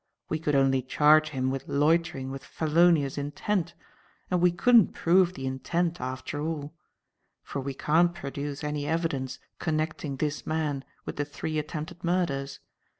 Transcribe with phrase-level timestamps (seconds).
[0.29, 3.75] We could only charge him with loitering with felonious intent,
[4.31, 6.73] and we couldn't prove the intent after all;
[7.43, 12.59] for we can't produce any evidence connecting this man with the three attempted murders.